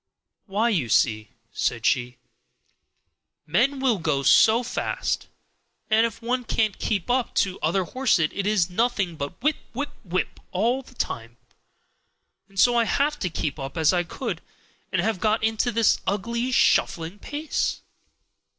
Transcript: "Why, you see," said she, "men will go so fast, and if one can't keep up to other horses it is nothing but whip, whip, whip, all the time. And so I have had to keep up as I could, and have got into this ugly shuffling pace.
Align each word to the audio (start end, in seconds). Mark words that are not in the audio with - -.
"Why, 0.47 0.69
you 0.69 0.89
see," 0.89 1.29
said 1.51 1.85
she, 1.85 2.17
"men 3.45 3.79
will 3.79 3.99
go 3.99 4.23
so 4.23 4.63
fast, 4.63 5.27
and 5.91 6.07
if 6.07 6.23
one 6.23 6.43
can't 6.43 6.79
keep 6.79 7.07
up 7.11 7.35
to 7.35 7.59
other 7.59 7.83
horses 7.83 8.29
it 8.33 8.47
is 8.47 8.67
nothing 8.67 9.15
but 9.15 9.39
whip, 9.43 9.57
whip, 9.75 9.91
whip, 10.03 10.39
all 10.51 10.81
the 10.81 10.95
time. 10.95 11.37
And 12.49 12.59
so 12.59 12.75
I 12.75 12.85
have 12.85 13.13
had 13.13 13.21
to 13.21 13.29
keep 13.29 13.59
up 13.59 13.77
as 13.77 13.93
I 13.93 14.01
could, 14.01 14.41
and 14.91 15.01
have 15.03 15.19
got 15.19 15.43
into 15.43 15.71
this 15.71 16.01
ugly 16.07 16.51
shuffling 16.51 17.19
pace. 17.19 17.81